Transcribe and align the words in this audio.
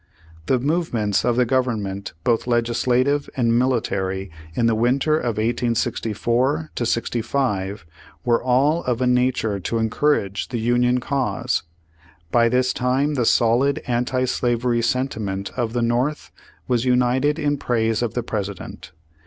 The 0.47 0.57
movements 0.57 1.23
of 1.23 1.35
the 1.35 1.45
Government 1.45 2.13
both 2.23 2.47
legis 2.47 2.85
lative 2.85 3.29
and 3.37 3.55
military, 3.59 4.31
in 4.55 4.65
the 4.65 4.73
winter 4.73 5.15
of 5.15 5.37
1864 5.37 6.71
65, 6.75 7.85
were 8.25 8.43
all 8.43 8.83
of 8.85 8.99
a 8.99 9.05
nature 9.05 9.59
to 9.59 9.77
encourage 9.77 10.47
the 10.47 10.57
Union 10.57 10.99
cause. 10.99 11.61
By 12.31 12.49
this 12.49 12.73
time 12.73 13.13
the 13.13 13.25
solid 13.27 13.79
anti 13.85 14.25
slavery 14.25 14.81
sentiment 14.81 15.51
of 15.55 15.73
the 15.73 15.83
North 15.83 16.31
was 16.67 16.83
united 16.83 17.37
in 17.37 17.59
praise 17.59 18.01
of 18.01 18.15
the 18.15 18.23
President. 18.23 18.93